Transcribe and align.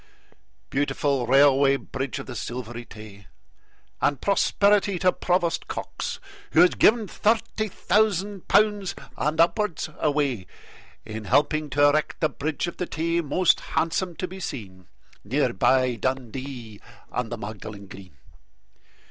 Beautiful 0.71 1.27
Railway 1.27 1.75
Bridge 1.75 2.17
of 2.17 2.25
the 2.25 2.35
Silvery 2.35 2.85
Tay! 2.85 3.27
And 4.01 4.19
prosperity 4.19 4.97
to 4.97 5.11
Provost 5.11 5.67
Cox, 5.67 6.19
who 6.53 6.61
has 6.61 6.71
given 6.71 7.07
Thirty 7.07 7.67
thousand 7.67 8.47
pounds 8.47 8.95
and 9.15 9.39
upwards 9.39 9.91
away 9.99 10.47
In 11.05 11.25
helping 11.25 11.69
to 11.69 11.85
erect 11.87 12.19
the 12.19 12.29
Bridge 12.29 12.65
of 12.65 12.77
the 12.77 12.87
Tay, 12.87 13.21
Most 13.21 13.59
handsome 13.77 14.15
to 14.15 14.27
be 14.27 14.39
seen, 14.39 14.87
Near 15.23 15.53
by 15.53 15.97
Dundee 15.97 16.81
and 17.11 17.31
the 17.31 17.37
Magdalen 17.37 17.85
Green. 17.85 18.17